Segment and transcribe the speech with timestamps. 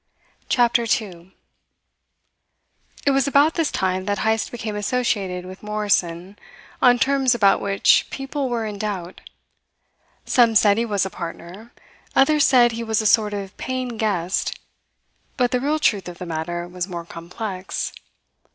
[0.49, 1.31] CHAPTER TWO
[3.05, 6.39] It was about this time that Heyst became associated with Morrison
[6.81, 9.21] on terms about which people were in doubt.
[10.25, 11.71] Some said he was a partner,
[12.15, 14.57] others said he was a sort of paying guest,
[15.37, 17.93] but the real truth of the matter was more complex.